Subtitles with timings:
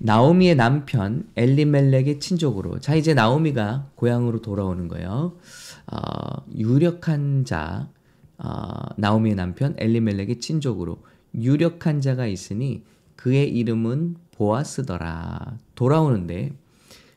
[0.00, 5.36] 나오미의 남편 엘리멜렉의 친족으로 자 이제 나오미가 고향으로 돌아오는 거예요.
[5.86, 7.88] 어, 유력한 자
[8.38, 10.98] 어, 나오미의 남편 엘리멜렉의 친족으로
[11.34, 12.84] 유력한 자가 있으니
[13.16, 15.58] 그의 이름은 보아스더라.
[15.74, 16.52] 돌아오는데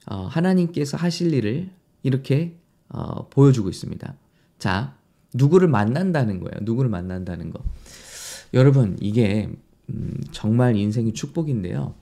[0.08, 1.70] 어, 하나님께서 하실 일을
[2.04, 2.58] 이렇게
[2.90, 4.16] 어, 보여주고 있습니다.
[4.58, 4.96] 자,
[5.34, 6.56] 누구를 만난다는 거예요.
[6.64, 7.64] 누구를 만난다는 거.
[8.54, 9.50] 여러분, 이게
[9.90, 11.94] 음, 정말 인생의 축복인데요.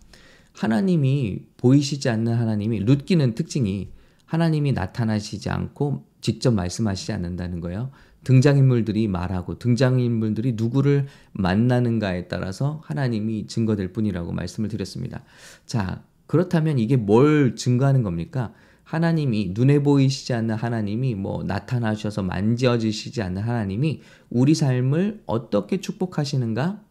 [0.59, 3.91] 하나님이 보이시지 않는 하나님이 룻기는 특징이
[4.25, 7.91] 하나님이 나타나시지 않고 직접 말씀하시지 않는다는 거예요.
[8.25, 15.23] 등장인물들이 말하고 등장인물들이 누구를 만나는가에 따라서 하나님이 증거될 뿐이라고 말씀을 드렸습니다.
[15.65, 18.53] 자, 그렇다면 이게 뭘 증거하는 겁니까?
[18.83, 26.83] 하나님이 눈에 보이시지 않는 하나님이 뭐 나타나셔서 만져지시지 않는 하나님이 우리 삶을 어떻게 축복하시는가?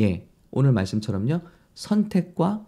[0.00, 1.40] 예, 오늘 말씀처럼요.
[1.72, 2.66] 선택과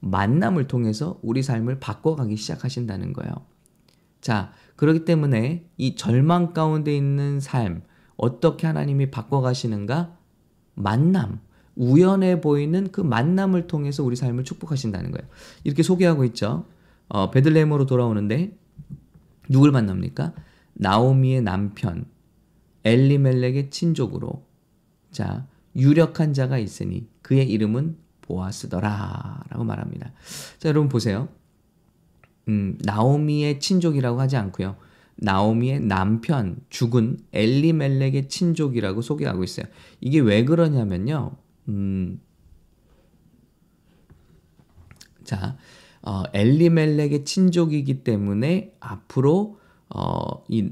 [0.00, 3.32] 만남을 통해서 우리 삶을 바꿔가기 시작하신다는 거예요.
[4.20, 7.82] 자, 그렇기 때문에 이 절망 가운데 있는 삶,
[8.16, 10.16] 어떻게 하나님이 바꿔가시는가?
[10.74, 11.40] 만남,
[11.76, 15.28] 우연해 보이는 그 만남을 통해서 우리 삶을 축복하신다는 거예요.
[15.64, 16.66] 이렇게 소개하고 있죠.
[17.08, 18.56] 어, 베들레헴으로 돌아오는데
[19.48, 20.34] 누굴 만납니까?
[20.74, 22.04] 나오미의 남편
[22.84, 24.46] 엘리멜렉의 친족으로
[25.10, 27.96] 자 유력한 자가 있으니 그의 이름은
[28.28, 30.12] 보아스더라 라고 말합니다.
[30.58, 31.28] 자 여러분 보세요.
[32.48, 34.76] 음, 나오미의 친족이라고 하지 않고요.
[35.16, 39.66] 나오미의 남편 죽은 엘리멜렉의 친족이라고 소개하고 있어요.
[40.00, 41.32] 이게 왜 그러냐면요.
[41.68, 42.20] 음,
[45.24, 45.56] 자
[46.02, 50.70] 어, 엘리멜렉의 친족이기 때문에 앞으로 어, 이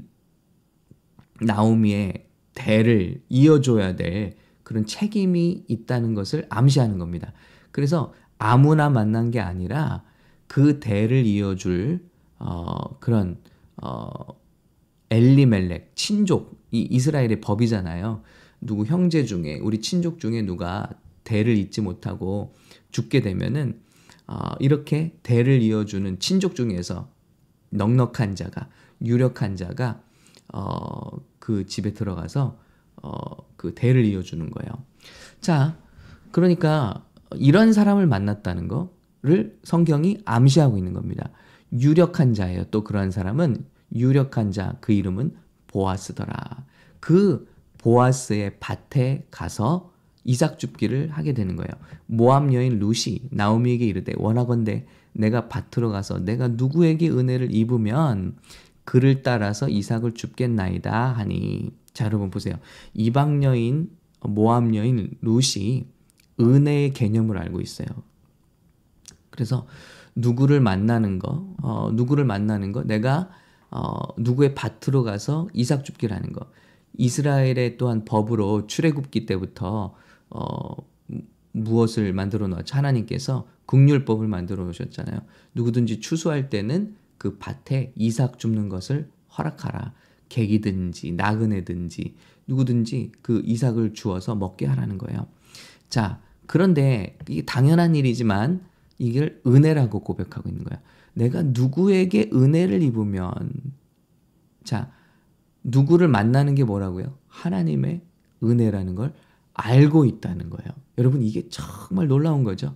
[1.41, 7.33] 나오미의 대를 이어줘야 될 그런 책임이 있다는 것을 암시하는 겁니다.
[7.77, 10.03] 그래서 아무나 만난 게 아니라
[10.47, 12.03] 그 대를 이어줄
[12.39, 13.37] 어, 그런
[13.75, 14.09] 어,
[15.11, 18.23] 엘리멜렉 친족 이 이스라엘의 법이잖아요.
[18.61, 20.89] 누구 형제 중에 우리 친족 중에 누가
[21.23, 22.55] 대를 잇지 못하고
[22.89, 23.79] 죽게 되면은
[24.25, 27.11] 어, 이렇게 대를 이어주는 친족 중에서
[27.69, 28.69] 넉넉한 자가
[29.03, 30.01] 유력한 자가
[30.51, 32.57] 어, 그 집에 들어가서
[33.03, 33.11] 어,
[33.55, 34.83] 그 대를 이어주는 거예요.
[35.41, 35.77] 자,
[36.31, 41.29] 그러니까 이런 사람을 만났다는 거를 성경이 암시하고 있는 겁니다.
[41.71, 42.65] 유력한 자예요.
[42.71, 43.65] 또 그러한 사람은
[43.95, 45.35] 유력한 자, 그 이름은
[45.67, 46.65] 보아스더라.
[46.99, 49.91] 그 보아스의 밭에 가서
[50.23, 51.69] 이삭 줍기를 하게 되는 거예요.
[52.05, 58.35] 모함 여인 루시 나오미에게 이르되 원하건대 내가 밭으로 가서 내가 누구에게 은혜를 입으면
[58.83, 62.55] 그를 따라서 이삭을 줍겠나이다 하니 자 여러분 보세요.
[62.93, 63.89] 이방 여인
[64.21, 65.87] 모함 여인 루시
[66.39, 67.87] 은혜의 개념을 알고 있어요.
[69.29, 69.67] 그래서
[70.15, 73.29] 누구를 만나는 거, 어, 누구를 만나는 거, 내가
[73.69, 76.49] 어, 누구의 밭으로 가서 이삭 줍기라는 거.
[76.97, 79.93] 이스라엘의 또한 법으로 출애굽기 때부터
[80.29, 80.75] 어,
[81.51, 82.75] 무엇을 만들어 놓았죠?
[82.75, 85.19] 하나님께서 국률법을 만들어 놓으셨잖아요.
[85.53, 89.93] 누구든지 추수할 때는 그 밭에 이삭 줍는 것을 허락하라.
[90.29, 92.15] 객이든지 나그네든지
[92.47, 95.27] 누구든지 그 이삭을 주어서 먹게 하라는 거예요.
[95.89, 98.61] 자, 그런데 이게 당연한 일이지만
[98.97, 100.81] 이걸 은혜라고 고백하고 있는 거야.
[101.13, 103.31] 내가 누구에게 은혜를 입으면
[104.63, 104.91] 자,
[105.63, 107.17] 누구를 만나는 게 뭐라고요?
[107.27, 108.01] 하나님의
[108.43, 109.13] 은혜라는 걸
[109.53, 110.69] 알고 있다는 거예요.
[110.97, 112.75] 여러분 이게 정말 놀라운 거죠.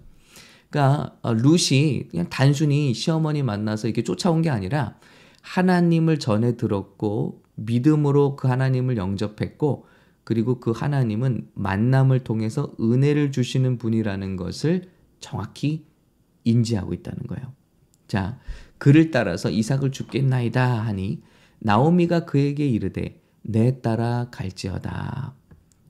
[0.70, 4.96] 그러니까 어, 루시 그냥 단순히 시어머니 만나서 이렇게 쫓아온 게 아니라
[5.42, 9.86] 하나님을 전에 들었고 믿음으로 그 하나님을 영접했고
[10.24, 14.90] 그리고 그 하나님은 만남을 통해서 은혜를 주시는 분이라는 것을
[15.20, 15.86] 정확히
[16.44, 17.54] 인지하고 있다는 거예요.
[18.08, 18.40] 자,
[18.78, 21.22] 그를 따라서 이삭을 죽겠나이다 하니
[21.60, 25.34] 나오미가 그에게 이르되 내 따라 갈지어다.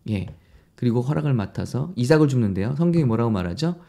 [0.09, 0.27] 예.
[0.75, 2.75] 그리고 허락을 맡아서 이삭을 줍는데요.
[2.75, 3.79] 성경이 뭐라고 말하죠?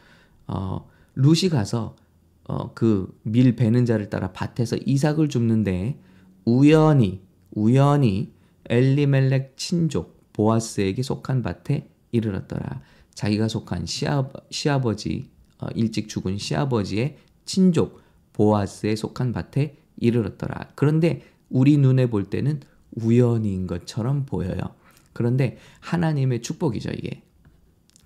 [0.46, 1.96] 어, 룻이 가서
[2.44, 5.98] 어, 그 밀 베는 자를 따라 밭에서 이삭을 줍는데
[6.44, 7.22] 우연히
[7.52, 8.32] 우연히
[8.68, 12.80] 엘리멜렉 친족 보아스에게 속한 밭에 이르렀더라.
[13.14, 18.02] 자기가 속한 시아, 시아버지 어, 일찍 죽은 시아버지의 친족
[18.32, 20.70] 보아스에 속한 밭에 이르렀더라.
[20.74, 22.60] 그런데 우리 눈에 볼 때는
[22.92, 24.60] 우연인 것처럼 보여요.
[25.12, 27.22] 그런데 하나님의 축복이죠, 이게.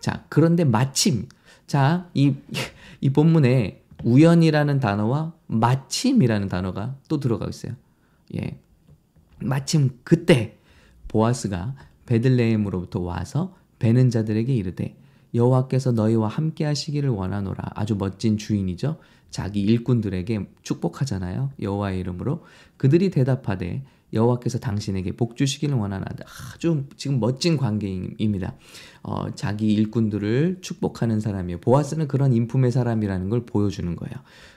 [0.00, 1.28] 자, 그런데 마침,
[1.66, 2.34] 자, 이,
[3.00, 7.72] 이 본문에 우연이라는 단어와 마침이라는 단어가 또 들어가 있어요.
[8.36, 8.58] 예.
[9.38, 10.58] 마침 그때
[11.08, 11.74] 보아스가
[12.06, 14.96] 베들레헴으로부터 와서 베는 자들에게 이르되
[15.34, 17.72] 여호와께서 너희와 함께 하시기를 원하노라.
[17.74, 18.96] 아주 멋진 주인이죠.
[19.30, 21.50] 자기 일꾼들에게 축복하잖아요.
[21.60, 22.44] 여호와의 이름으로
[22.76, 26.24] 그들이 대답하되 여호와께서 당신에게 복 주시기를 원하나다.
[26.54, 28.54] 아주 지금 멋진 관계입니다.
[29.02, 31.60] 어, 자기 일꾼들을 축복하는 사람이에요.
[31.60, 34.14] 보아스는 그런 인품의 사람이라는 걸 보여주는 거예요.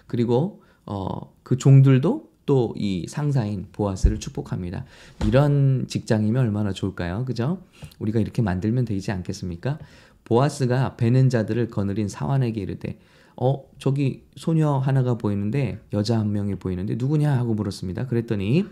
[0.08, 4.84] 그리고 어, 그 종들도 또 이 상사인 보아스를 축복합니다.
[5.28, 7.24] 이런 직장이면 얼마나 좋을까요?
[7.26, 7.62] 그죠?
[8.00, 9.78] 우리가 이렇게 만들면 되지 않겠습니까?
[10.26, 12.98] 보아스가 베는 자들을 거느린 사환에게 이르되
[13.38, 18.08] 어 저기 소녀 하나가 보이는데 여자 한 명이 보이는데 누구냐 하고 물었습니다.
[18.08, 18.66] 그랬더니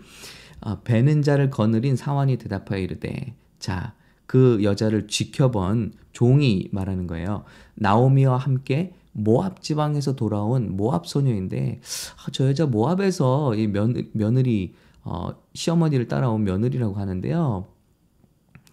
[0.60, 3.94] 어, 베는 자를 거느린 사환이 대답하여 이르되 자
[4.28, 7.44] 그 여자를 지켜본 종이 말하는 거예요.
[7.76, 11.80] 나오미와 함께 모압 지방에서 돌아온 모압 소녀인데
[12.16, 17.66] 아, 저 여자 모압에서 이 며, 며느리 어, 시어머니를 따라온 며느리라고 하는데요.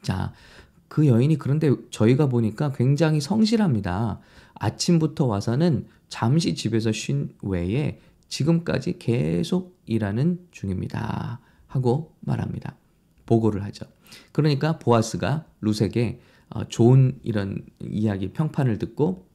[0.01, 0.33] 자,
[0.87, 4.19] 그 여인이 그런데 저희가 보니까 굉장히 성실합니다.
[4.55, 11.39] 아침부터 와서는 잠시 집에서 쉰 외에 지금까지 계속 일하는 중입니다.
[11.67, 12.75] 하고 말합니다.
[13.25, 13.85] 보고를 하죠.
[14.31, 19.25] 그러니까 보아스가 룻에게 어, 좋은 이런 이야기 평판을 듣고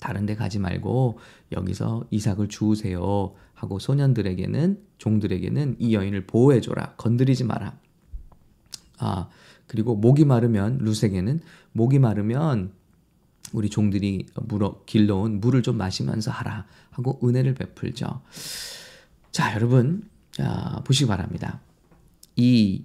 [0.00, 1.18] 다른 데 가지 말고
[1.52, 6.94] 여기서 이삭을 주우세요 하고 소년들에게는 종들에게는 이 여인을 보호해 줘라.
[6.96, 7.78] 건드리지 마라.
[8.98, 9.28] 아,
[9.66, 11.40] 그리고 목이 마르면 룻에게는
[11.72, 12.72] 목이 마르면
[13.52, 18.22] 우리 종들이 물어 길러온 물을 좀 마시면서 하라 하고 은혜를 베풀죠.
[19.32, 21.60] 자, 여러분 자, 보시기 바랍니다.
[22.36, 22.84] 이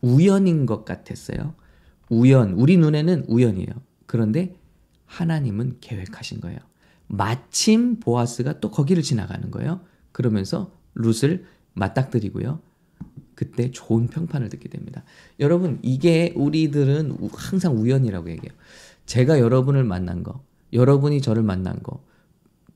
[0.00, 1.54] 우연인 것 같았어요.
[2.08, 3.70] 우연, 우리 눈에는 우연이에요.
[4.06, 4.54] 그런데
[5.12, 6.58] 하나님은 계획하신 거예요.
[7.06, 9.80] 마침 보아스가 또 거기를 지나가는 거예요.
[10.10, 11.44] 그러면서 룻을
[11.74, 12.60] 맞닥뜨리고요.
[13.34, 15.04] 그때 좋은 평판을 듣게 됩니다.
[15.38, 18.56] 여러분, 이게 우리들은 항상 우연이라고 얘기해요.
[19.04, 20.42] 제가 여러분을 만난 거,
[20.72, 22.02] 여러분이 저를 만난 거,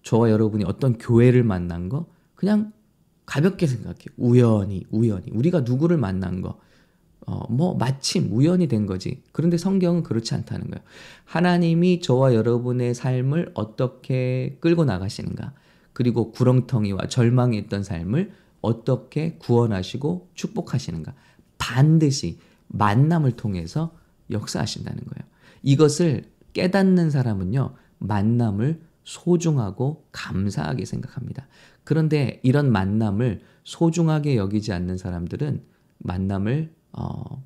[0.03, 2.73] 저와 여러분이 어떤 교회를 만난 거, 그냥
[3.25, 3.97] 가볍게 생각해.
[4.17, 5.31] 우연히, 우연히.
[5.33, 6.61] 우리가 누구를 만난 거,
[7.26, 9.23] 어, 뭐, 마침 우연이 된 거지.
[9.32, 10.84] 그런데 성경은 그렇지 않다는 거예요.
[11.25, 15.52] 하나님이 저와 여러분의 삶을 어떻게 끌고 나가시는가.
[15.93, 21.14] 그리고 구렁텅이와 절망에 있던 삶을 어떻게 구원하시고 축복하시는가.
[21.58, 22.38] 반드시
[22.69, 23.96] 만남을 통해서
[24.31, 25.28] 역사하신다는 거예요.
[25.62, 31.49] 이것을 깨닫는 사람은요, 만남을 소중하고 감사하게 생각합니다.
[31.82, 35.62] 그런데 이런 만남을 소중하게 여기지 않는 사람들은
[35.99, 37.45] 만남을 어,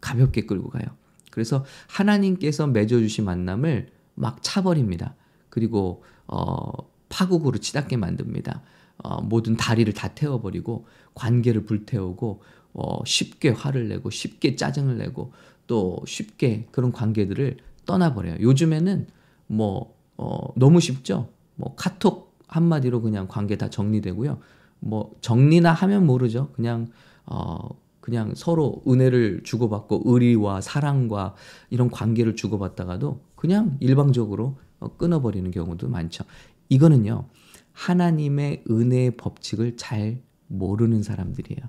[0.00, 0.84] 가볍게 끌고 가요.
[1.30, 5.14] 그래서 하나님께서 맺어주신 만남을 막 차버립니다.
[5.50, 6.70] 그리고 어,
[7.08, 8.62] 파국으로 치닫게 만듭니다.
[8.98, 12.42] 어, 모든 다리를 다 태워버리고 관계를 불태우고
[12.72, 15.32] 어, 쉽게 화를 내고 쉽게 짜증을 내고
[15.66, 18.36] 또 쉽게 그런 관계들을 떠나버려요.
[18.40, 19.06] 요즘에는
[19.48, 21.28] 뭐 어, 너무 쉽죠.
[21.54, 24.38] 뭐 카톡 한마디로 그냥 관계 다 정리되고요.
[24.80, 26.50] 뭐 정리나 하면 모르죠.
[26.52, 26.88] 그냥
[27.24, 27.68] 어
[28.06, 31.34] 그냥 서로 은혜를 주고받고 의리와 사랑과
[31.70, 36.22] 이런 관계를 주고받다가도 그냥 일방적으로 어, 끊어버리는 경우도 많죠.
[36.68, 37.26] 이거는요.
[37.72, 41.68] 하나님의 은혜의 법칙을 잘 모르는 사람들이에요.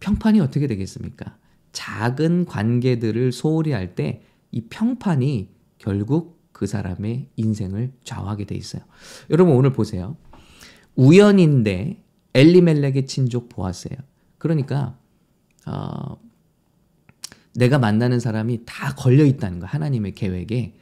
[0.00, 1.36] 평판이 어떻게 되겠습니까?
[1.72, 8.80] 작은 관계들을 소홀히 할 때 이 평판이 결국 그 사람의 인생을 좌우하게 돼 있어요.
[9.28, 10.16] 여러분 오늘 보세요.
[10.96, 12.02] 우연인데
[12.32, 13.98] 엘리멜렉의 친족 보았어요.
[14.38, 14.96] 그러니까
[15.66, 16.16] 어,
[17.54, 20.74] 내가 만나는 사람이 다 걸려 있다는 거 하나님의 계획에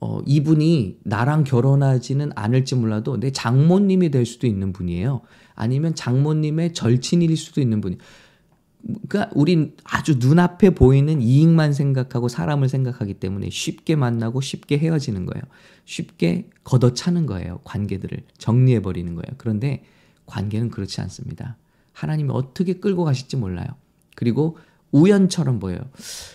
[0.00, 5.22] 어, 이분이 나랑 결혼하지는 않을지 몰라도 내 장모님이 될 수도 있는 분이에요.
[5.54, 7.96] 아니면 장모님의 절친일 수도 있는 분이.
[9.08, 15.42] 그러니까 우린 아주 눈앞에 보이는 이익만 생각하고 사람을 생각하기 때문에 쉽게 만나고 쉽게 헤어지는 거예요.
[15.86, 17.60] 쉽게 걷어차는 거예요.
[17.64, 19.34] 관계들을 정리해 버리는 거예요.
[19.38, 19.84] 그런데
[20.26, 21.56] 관계는 그렇지 않습니다.
[21.94, 23.66] 하나님이 어떻게 끌고 가실지 몰라요.
[24.14, 24.58] 그리고
[24.92, 25.80] 우연처럼 보여요.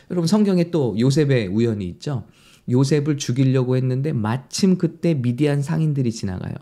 [0.10, 2.26] 여러분 성경에 또 요셉의 우연이 있죠.
[2.70, 6.56] 요셉을 죽이려고 했는데 마침 그때 미디안 상인들이 지나가요.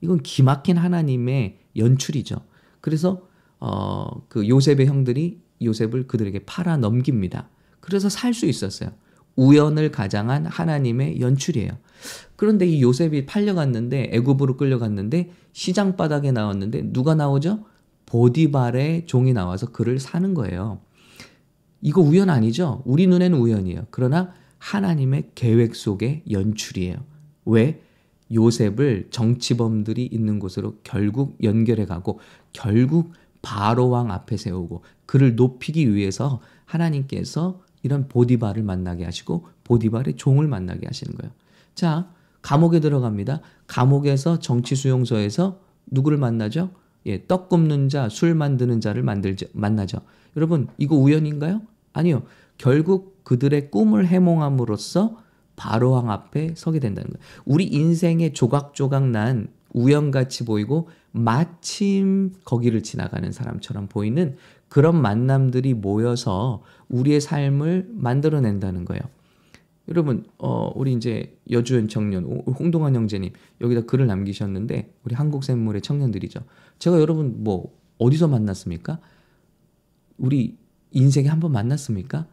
[0.00, 2.36] 이건 기막힌 하나님의 연출이죠.
[2.80, 3.26] 그래서
[3.60, 7.48] 어, 그 요셉의 형들이 요셉을 그들에게 팔아 넘깁니다.
[7.80, 8.90] 그래서 살 수 있었어요.
[9.36, 11.70] 우연을 가장한 하나님의 연출이에요.
[12.36, 17.64] 그런데 이 요셉이 팔려갔는데 애굽으로 끌려갔는데 시장 바닥에 나왔는데 누가 나오죠?
[18.08, 20.80] 보디발의 종이 나와서 그를 사는 거예요.
[21.82, 22.82] 이거 우연 아니죠?
[22.84, 23.86] 우리 눈에는 우연이에요.
[23.90, 26.96] 그러나 하나님의 계획 속의 연출이에요.
[27.44, 27.82] 왜?
[28.32, 32.18] 요셉을 정치범들이 있는 곳으로 결국 연결해 가고
[32.52, 40.48] 결국 바로 왕 앞에 세우고 그를 높이기 위해서 하나님께서 이런 보디발을 만나게 하시고 보디발의 종을
[40.48, 41.32] 만나게 하시는 거예요.
[41.74, 42.10] 자,
[42.42, 43.40] 감옥에 들어갑니다.
[43.66, 46.70] 감옥에서 정치 수용소에서 누구를 만나죠?
[47.08, 49.98] 예, 떡 굽는 자, 술 만드는 자를 만들죠, 만나죠.
[50.36, 51.62] 여러분, 이거 우연인가요?
[51.92, 52.22] 아니요.
[52.58, 55.16] 결국 그들의 꿈을 해몽함으로써
[55.56, 57.24] 바로왕 앞에 서게 된다는 거예요.
[57.44, 64.36] 우리 인생의 조각조각 난 우연같이 보이고 마침 거기를 지나가는 사람처럼 보이는
[64.68, 69.02] 그런 만남들이 모여서 우리의 삶을 만들어낸다는 거예요.
[69.88, 76.40] 여러분, 어, 우리 이제 여주연 청년, 홍동환 형제님, 여기다 글을 남기셨는데, 우리 한국샘물의 청년들이죠.
[76.78, 79.00] 제가 여러분, 뭐, 어디서 만났습니까?
[80.18, 80.58] 우리
[80.90, 82.26] 인생에 한 번 만났습니까?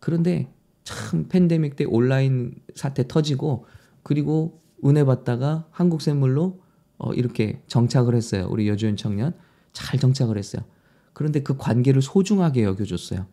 [0.00, 0.52] 그런데
[0.84, 3.66] 참 팬데믹 때 온라인 사태 터지고,
[4.02, 6.60] 그리고 은혜 받다가 한국샘물로
[6.98, 8.46] 어, 이렇게 정착을 했어요.
[8.50, 9.34] 우리 여주연 청년.
[9.72, 10.62] 잘 정착을 했어요.
[11.12, 13.26] 그런데 그 관계를 소중하게 여겨줬어요.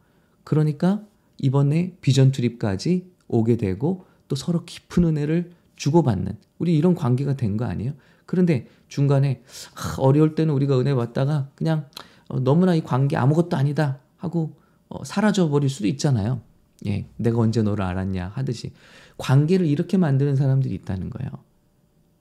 [0.44, 1.04] 그러니까
[1.38, 7.66] 이번에 비전 투립까지 오게 되고 또 서로 깊은 은혜를 주고받는 우리 이런 관계가 된 거
[7.66, 7.94] 아니에요?
[8.26, 9.42] 그런데 중간에
[9.76, 11.88] 아, 어려울 때는 우리가 은혜 받다가 그냥
[12.28, 14.56] 어, 너무나 이 관계 아무것도 아니다 하고
[14.90, 16.42] 어, 사라져 버릴 수도 있잖아요.
[16.88, 18.72] 예, 내가 언제 너를 알았냐 하듯이
[19.18, 21.30] 관계를 이렇게 만드는 사람들이 있다는 거예요.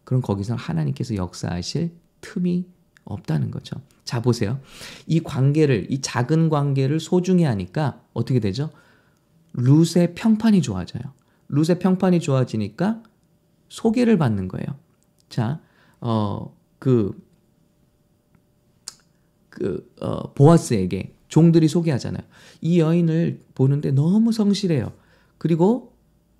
[0.05, 2.67] 그럼 거기서 하나님께서 역사하실 틈이
[3.05, 3.77] 없다는 거죠.
[4.05, 4.59] 자, 보세요.
[5.07, 8.71] 이 관계를, 이 작은 관계를 소중히 하니까 어떻게 되죠?
[9.59, 11.03] 룻의 평판이 좋아져요.
[11.49, 13.03] 룻의 평판이 좋아지니까
[13.69, 14.67] 소개를 받는 거예요.
[15.29, 15.61] 자,
[16.01, 17.21] 어, 그,
[19.51, 22.23] 그, 어, 보아스에게 종들이 소개하잖아요.
[22.61, 24.93] 이 여인을 보는데 너무 성실해요.
[25.37, 25.93] 그리고,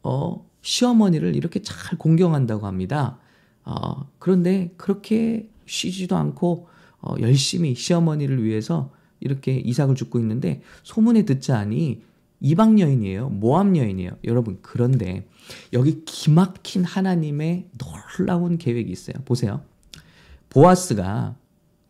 [0.03, 3.19] 어, 시어머니를 이렇게 잘 공경한다고 합니다.
[3.65, 6.69] 어, 그런데 그렇게 쉬지도 않고
[7.01, 12.03] 어, 열심히 시어머니를 위해서 이렇게 이삭을 죽고 있는데 소문에 듣자니
[12.41, 13.31] 이방 여인이에요.
[13.31, 14.13] 모함 여인이에요.
[14.25, 15.27] 여러분 그런데
[15.73, 19.15] 여기 기막힌 하나님의 놀라운 계획이 있어요.
[19.25, 19.63] 보세요.
[20.51, 21.37] 보아스가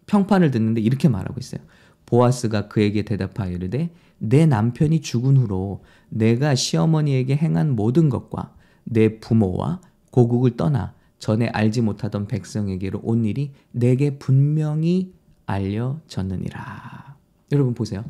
[0.07, 1.61] 평판을 듣는데 이렇게 말하고 있어요.
[2.07, 9.81] 보아스가 그에게 대답하여 이르되 내 남편이 죽은 후로 내가 시어머니에게 행한 모든 것과 내 부모와
[10.11, 15.13] 고국을 떠나 전에 알지 못하던 백성에게로 온 일이 내게 분명히
[15.47, 17.17] 알려졌느니라.
[17.53, 18.05] 여러분 보세요.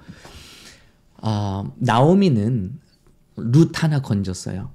[1.23, 2.79] 어, 나오미는
[3.37, 4.71] 룻 하나 건졌어요.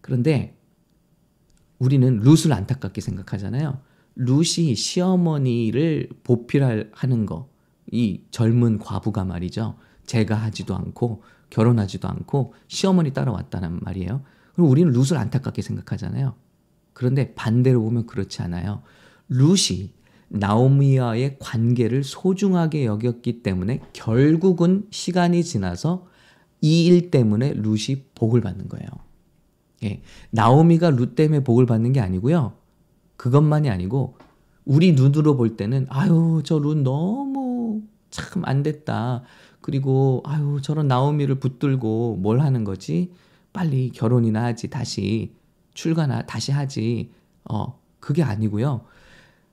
[0.00, 0.56] 그런데
[1.78, 3.80] 우리는 룻을 안타깝게 생각하잖아요.
[4.16, 7.48] 룻이 시어머니를 보필하는 거,
[7.90, 9.76] 이 젊은 과부가 말이죠.
[10.04, 14.22] 제가 하지도 않고 결혼하지도 않고 시어머니 따라왔다는 말이에요.
[14.54, 16.34] 그럼 우리는 룻을 안타깝게 생각하잖아요.
[16.92, 18.82] 그런데 반대로 보면 그렇지 않아요.
[19.28, 19.92] 룻이
[20.30, 26.06] 나오미와의 관계를 소중하게 여겼기 때문에 결국은 시간이 지나서
[26.62, 28.86] 이 일 때문에 룻이 복을 받는 거예요.
[29.84, 30.02] 예.
[30.30, 32.52] 나오미가 룻 때문에 복을 받는 게 아니고요.
[33.16, 34.16] 그것만이 아니고
[34.64, 39.22] 우리 눈으로 볼 때는 아유 저 룻 너무 참 안 됐다.
[39.60, 43.12] 그리고 아유 저런 나오미를 붙들고 뭘 하는 거지?
[43.52, 45.32] 빨리 결혼이나 하지 다시
[45.74, 47.10] 출가나 다시 하지.
[47.50, 48.82] 어, 그게 아니고요.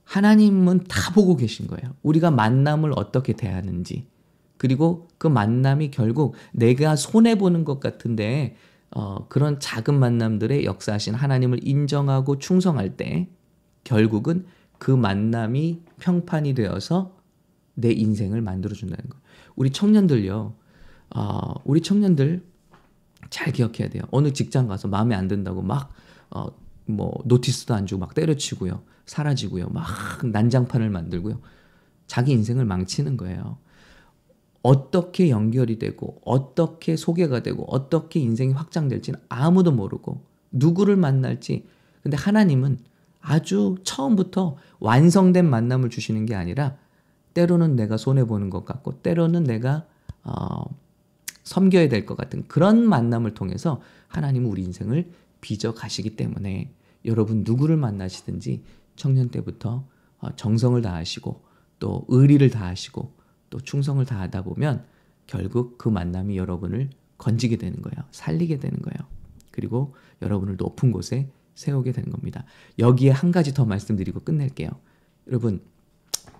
[0.07, 1.93] 하나님은 다 보고 계신 거예요.
[2.01, 4.07] 우리가 만남을 어떻게 대하는지.
[4.55, 8.55] 그리고 그 만남이 결국 내가 손해보는 것 같은데,
[8.89, 13.27] 어, 그런 작은 만남들의 역사하신 하나님을 인정하고 충성할 때,
[13.83, 14.45] 결국은
[14.79, 17.17] 그 만남이 평판이 되어서
[17.73, 19.21] 내 인생을 만들어준다는 거예요.
[19.57, 20.53] 우리 청년들요,
[21.15, 22.45] 어, 우리 청년들
[23.29, 24.03] 잘 기억해야 돼요.
[24.11, 25.91] 어느 직장 가서 마음에 안 든다고 막
[26.29, 26.47] 어,
[26.87, 28.81] 뭐 노티스도 안 주고 막 때려치고요.
[29.05, 29.69] 사라지고요.
[29.69, 29.85] 막
[30.25, 31.39] 난장판을 만들고요.
[32.07, 33.57] 자기 인생을 망치는 거예요.
[34.63, 41.65] 어떻게 연결이 되고 어떻게 소개가 되고 어떻게 인생이 확장될지는 아무도 모르고 누구를 만날지
[42.03, 42.79] 근데 하나님은
[43.21, 46.77] 아주 처음부터 완성된 만남을 주시는 게 아니라
[47.33, 49.85] 때로는 내가 손해 보는 것 같고 때로는 내가
[50.23, 50.63] 어,
[51.43, 55.09] 섬겨야 될 것 같은 그런 만남을 통해서 하나님은 우리 인생을
[55.47, 56.73] 빚어 가시기 때문에
[57.05, 58.63] 여러분 누구를 만나시든지
[58.97, 59.87] 청년 때부터
[60.19, 61.41] 어, 정성을 다하시고
[61.79, 63.13] 또 의리를 다하시고
[63.49, 64.83] 또 충성을 다하다 보면
[65.25, 68.05] 결국 그 만남이 여러분을 건지게 되는 거예요.
[68.11, 69.09] 살리게 되는 거예요.
[69.51, 72.43] 그리고 여러분을 높은 곳에 세우게 되는 겁니다.
[72.77, 74.69] 여기에 한 가지 더 말씀드리고 끝낼게요.
[75.27, 75.61] 여러분,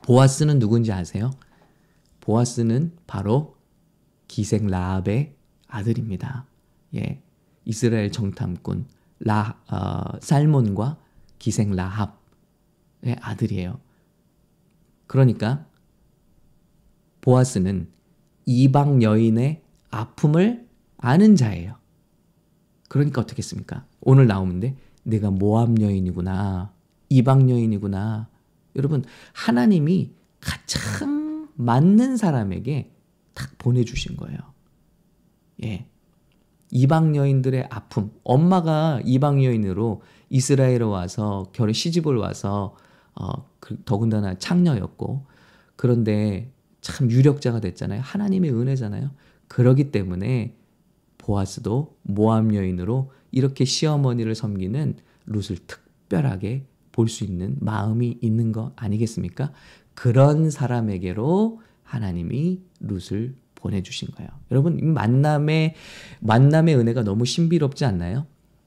[0.02, 1.32] 보아스는 누군지 아세요?
[2.20, 3.56] 보아스는 바로
[4.28, 5.34] 기생 라합의
[5.68, 6.46] 아들입니다.
[6.96, 7.22] 예.
[7.64, 10.98] 이스라엘 정탐꾼 라 어, 살몬과
[11.40, 13.80] 기생 라합의 아들이에요.
[15.08, 15.66] 그러니까
[17.22, 17.90] 보아스는
[18.46, 21.76] 이방 여인의 아픔을 아는 자예요.
[22.90, 23.86] 그러니까 어떻겠습니까?
[24.02, 26.74] 오늘 나오는데 내가 모함 여인이구나.
[27.10, 28.30] 이방 여인이구나.
[28.76, 32.92] 여러분 하나님이 가장 맞는 사람에게
[33.34, 34.38] 딱 보내주신 거예요.
[35.64, 35.88] 예.
[36.72, 38.12] 이방 여인들의 아픔.
[38.24, 42.76] 엄마가 이방 여인으로 이스라엘에 와서 결혼 시집을 와서
[43.16, 45.26] 어, 그, 더군다나 창녀였고
[45.76, 48.02] 그런데 참 유력자가 됐잖아요.
[48.02, 49.12] 하나님의 은혜잖아요.
[49.48, 50.56] 그러기 때문에
[51.18, 54.96] 보아스도 모함 여인으로 이렇게 시어머니를 섬기는
[55.26, 59.52] 룻을 특별하게 볼 수 있는 마음이 있는 거 아니겠습니까?
[59.94, 64.30] 그런 사람에게로 하나님이 룻을 보내주신 거예요.
[64.52, 65.76] 여러분 만남의
[66.22, 68.26] 만남의 은혜가 너무 신비롭지 않나요?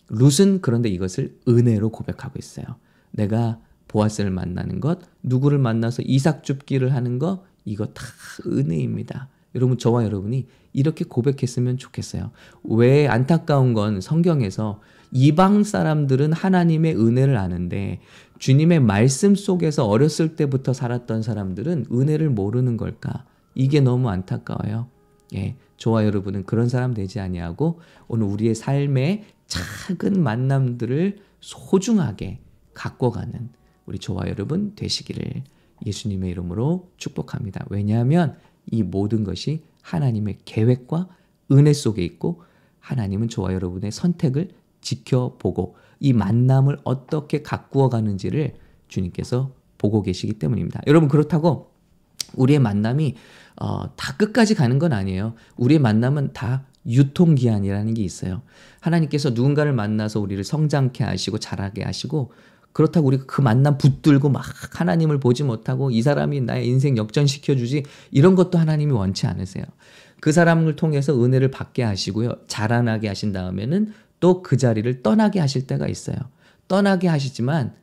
[0.08, 2.66] 룻은 그런데 이것을 은혜로 고백하고 있어요.
[3.12, 8.04] 내가 보아스를 만나는 것, 누구를 만나서 이삭 줍기를 하는 것, 이거 다
[8.46, 9.28] 은혜입니다.
[9.54, 12.30] 여러분 저와 여러분이 이렇게 고백했으면 좋겠어요.
[12.64, 14.80] 왜 안타까운 건 성경에서
[15.12, 18.00] 이방 사람들은 하나님의 은혜를 아는데
[18.38, 23.24] 주님의 말씀 속에서 어렸을 때부터 살았던 사람들은 은혜를 모르는 걸까?
[23.54, 24.88] 이게 너무 안타까워요.
[25.34, 25.56] 예.
[25.76, 32.40] 저와 여러분은 그런 사람 되지 아니하고 오늘 우리의 삶의 작은 만남들을 소중하게
[32.74, 33.50] 갖고 가는
[33.86, 35.42] 우리 저와 여러분 되시기를
[35.84, 37.66] 예수님의 이름으로 축복합니다.
[37.70, 38.36] 왜냐하면
[38.70, 41.08] 이 모든 것이 하나님의 계획과
[41.52, 42.42] 은혜 속에 있고
[42.78, 48.54] 하나님은 저와 여러분의 선택을 지켜보고 이 만남을 어떻게 가꾸어 가는지를
[48.88, 50.80] 주님께서 보고 계시기 때문입니다.
[50.86, 51.69] 여러분 그렇다고
[52.34, 53.14] 우리의 만남이
[53.60, 55.34] 어, 다 끝까지 가는 건 아니에요.
[55.56, 58.42] 우리의 만남은 다 유통기한이라는 게 있어요.
[58.80, 62.32] 하나님께서 누군가를 만나서 우리를 성장케 하시고 자라게 하시고
[62.72, 64.44] 그렇다고 우리가 그 만남 붙들고 막
[64.78, 69.64] 하나님을 보지 못하고 이 사람이 나의 인생 역전시켜 주지 이런 것도 하나님이 원치 않으세요.
[70.20, 72.32] 그 사람을 통해서 은혜를 받게 하시고요.
[72.46, 76.16] 자라나게 하신 다음에는 또 그 자리를 떠나게 하실 때가 있어요.
[76.68, 77.74] 떠나게 하시지만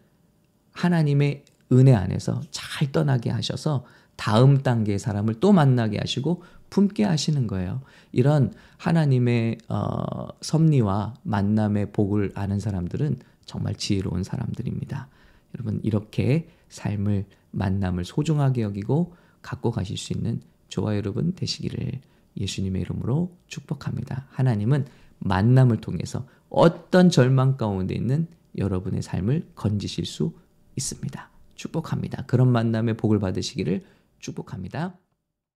[0.72, 7.82] 하나님의 은혜 안에서 잘 떠나게 하셔서 다음 단계의 사람을 또 만나게 하시고 품게 하시는 거예요.
[8.12, 15.08] 이런 하나님의 어, 섭리와 만남의 복을 아는 사람들은 정말 지혜로운 사람들입니다.
[15.56, 22.02] 여러분 이렇게 삶을 만남을 소중하게 여기고 갖고 가실 수 있는 저와 여러분 되시기를
[22.36, 24.28] 예수님의 이름으로 축복합니다.
[24.30, 24.86] 하나님은
[25.20, 30.34] 만남을 통해서 어떤 절망 가운데 있는 여러분의 삶을 건지실 수
[30.76, 31.37] 있습니다.
[31.58, 32.26] 축복합니다.
[32.26, 33.84] 그런 만남의 복을 받으시기를
[34.20, 34.98] 축복합니다.